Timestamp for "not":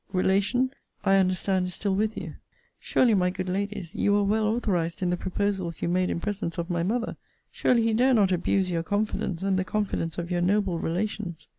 8.15-8.31